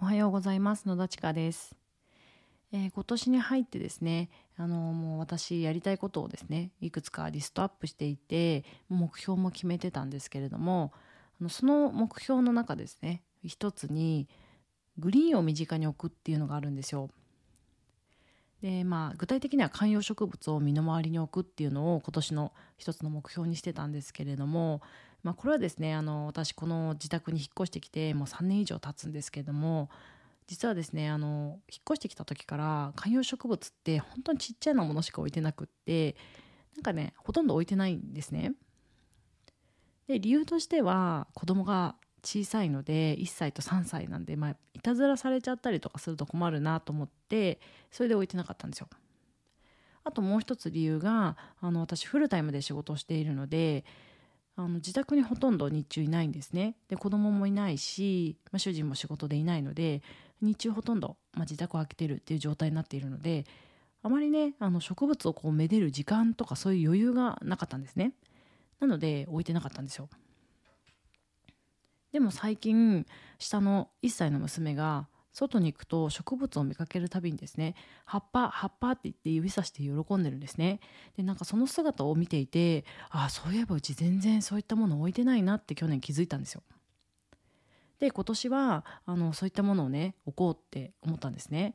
[0.00, 1.74] おはようございます野田千佳です、
[2.72, 10.92] えー、今年に入ってですねあのもう私やりたいことをですねいくつかリストアップしていて目標も決めてたんですけれども
[11.40, 14.28] あのその目標の中ですね一つに
[14.98, 17.10] グリーンを身近に置くっていうのがあるんですよ。
[18.62, 24.82] でまあ、具体的には観葉植物を身の回りに置くっていうのを今年の一つの目標にしてたんですけれども、
[25.22, 29.90] まあ、これはですねあの私この自宅に引っ越してきてもう3年以上経つんですけれども
[30.48, 36.16] 実はですねあの引っ越してきた時から観葉植物って本当にちっちゃなものしか置いてなくって
[36.74, 38.54] なんかねほとんど置いてないんですね。
[40.08, 41.94] で理由としては子供が
[42.28, 47.58] 小さいので1歳と3歳なんで、まあ、いたずらされちゃったりとかすると困るなと思って
[47.90, 48.88] それで置いてなかったんですよ。
[50.04, 53.84] あともう一つ理由があの私フルタイムで仕事をしているので
[54.56, 56.76] あの自宅にほとんど日中いないんですね。
[56.88, 60.02] で子供もいないし、まあ、主人も仕事でいないので
[60.42, 63.46] 日中ほとんど、まあ、自宅を空けてるっていう状態になっているので
[64.02, 68.12] あまりねあの植物をこうめでる時間とかそういう余裕がなかったんですね。
[68.80, 70.10] なので置いてなかったんですよ。
[72.12, 73.06] でも最近
[73.38, 80.80] 下の1歳の娘が外に行くと植物を見かけるたびにですね葉っぱ葉っぱって言って指さして喜んでるんですね。
[81.16, 86.62] でなんかその姿を見ていてああそういえばうち全然そういったもの置いてないなって去年気づいたんですよ。
[88.00, 91.74] で今年はあのそういったものをね置こうって思ったんですね。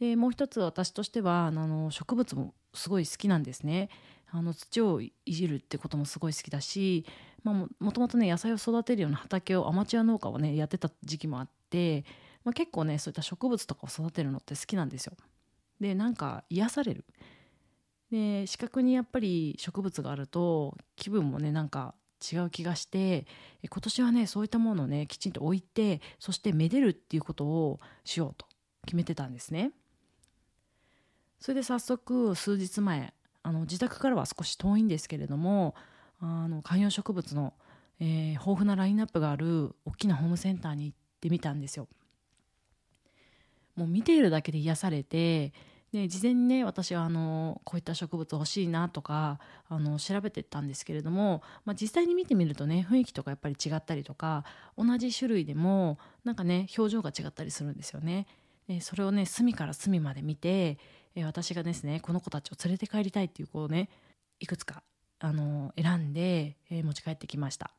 [0.00, 3.90] でもう一つ私としてはあの植物もすごい好きなんですね。
[4.30, 7.06] あの土をいじるってこともすごい好きだし、
[7.42, 12.04] まあ、もともとね野菜を育てるような畑をアマチュア農家をねやってた時期もあって、
[12.44, 15.14] まあ、結構ねそういった植物とかを育てるのって好きなんですよ。
[15.80, 17.04] でなんか癒される。
[18.10, 21.94] で視覚にやっぱり植物があると気分もねなんか
[22.32, 23.26] 違う気がして
[23.62, 28.46] 今年はねそういったものをねきちんと置いてそしてめでるっていうことをしようと
[28.86, 29.72] 決めてたんですね。
[31.40, 33.14] それで早速数日前
[33.48, 35.74] あの自宅からは少し遠いんですけれども
[36.20, 37.54] あの観葉植物の、
[37.98, 41.88] えー、豊富なラインナップがある大きなホームセンターに行ってみたんですよ。
[43.74, 45.54] もう見ているだけで癒されて
[45.92, 49.38] で事前にね私はあのこういった植物欲しいなとか
[49.70, 54.44] あの調べてったんですけれども、まあ、実際に見てみるとね雰囲気とかやっぱり違ったりとか
[54.76, 58.26] 同じ種類でもなんかね表情が違ったりするんですよね。
[58.68, 60.78] えそれをね隅から隅まで見て
[61.14, 63.88] え私がですねこの子たちを連れて帰りたいっていう子をね
[64.40, 64.82] いくつか
[65.20, 67.72] あの選んで、え持ち帰ってきました。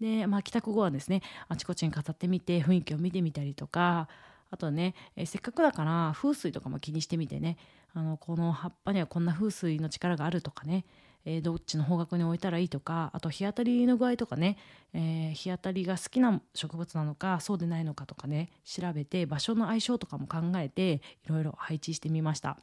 [0.00, 4.08] で、まあ、帰宅後はですねあちこちに飾ってみて雰囲気を見てみたりとか
[4.50, 7.58] あとね、えせっかくだから風水とかも気にしてみてね
[7.94, 10.84] あのこの葉っぱにはこんな風水の力があるとかね
[11.24, 14.56] えー、どっちの方角に置いたらいいとかあと日当たりの具合とかね、
[14.94, 22.58] えー、日当たりが好きな植物なのかそうでないのかとかね調べて場所の相性とかも考えていろいろ配置してみました。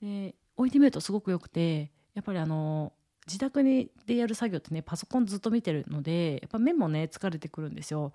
[0.00, 2.92] 置いてみるとすごくよくてやっぱりあの
[3.28, 8.12] 自宅でやる作業ってねパソコンずっと見てるのでやっぱ目もね疲れてくるんですよ。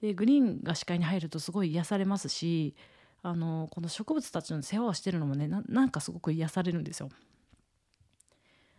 [0.00, 2.74] でグリーンが視界に入るとすごい癒されますし
[3.22, 7.10] あのこの植物たちの世話をしてるのもねなんかすごく癒されるんですよ。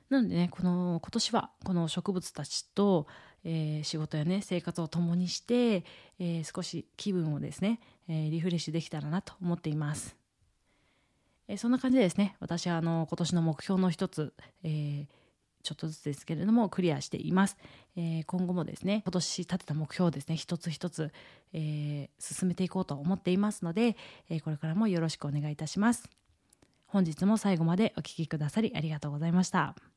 [0.10, 3.08] なのでねこの今年はこの植物たちと、
[3.46, 5.86] えー、仕事やね生活を共にして、
[6.20, 7.80] えー、少し気分をですね、
[8.10, 10.16] えー、リフレッシュできたらなと思っています。
[11.48, 14.34] えそんな感じでですね私はあの今年の目標の一つ、
[14.64, 15.21] えー
[15.62, 17.58] ちょっとずつですけれどもクリアしています、
[17.96, 21.12] え今後もですね今年立てた目標をですね一つ一つ、
[21.54, 23.96] えー進めていこうと思っていますので、
[24.30, 26.10] えこれからもよろしくお願いいたします
[26.88, 29.91] 本日も最後までお聴きくださりありがとうございました。